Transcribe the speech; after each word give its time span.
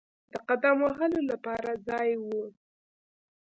د 0.31 0.33
قدم 0.47 0.77
وهلو 0.85 1.19
لپاره 1.31 1.69
ځای 1.87 2.09
وو. 2.23 2.43